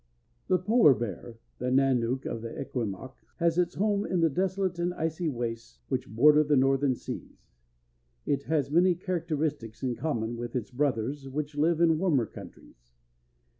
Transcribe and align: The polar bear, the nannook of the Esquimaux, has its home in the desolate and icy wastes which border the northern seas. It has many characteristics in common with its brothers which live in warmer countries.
The 0.47 0.57
polar 0.57 0.95
bear, 0.95 1.37
the 1.59 1.69
nannook 1.69 2.25
of 2.25 2.41
the 2.41 2.57
Esquimaux, 2.59 3.13
has 3.37 3.59
its 3.59 3.75
home 3.75 4.03
in 4.03 4.19
the 4.21 4.31
desolate 4.31 4.79
and 4.79 4.95
icy 4.95 5.29
wastes 5.29 5.77
which 5.89 6.09
border 6.09 6.43
the 6.43 6.55
northern 6.57 6.95
seas. 6.95 7.51
It 8.25 8.41
has 8.45 8.71
many 8.71 8.95
characteristics 8.95 9.83
in 9.83 9.95
common 9.95 10.37
with 10.37 10.55
its 10.55 10.71
brothers 10.71 11.29
which 11.29 11.53
live 11.55 11.79
in 11.79 11.99
warmer 11.99 12.25
countries. 12.25 12.95